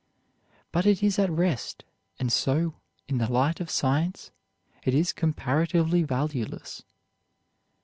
But 0.71 0.87
it 0.87 1.03
is 1.03 1.19
at 1.19 1.29
rest, 1.29 1.83
and 2.17 2.31
so, 2.31 2.73
in 3.07 3.19
the 3.19 3.31
light 3.31 3.59
of 3.59 3.69
science, 3.69 4.31
it 4.83 4.95
is 4.95 5.13
comparatively 5.13 6.01
valueless. 6.01 6.81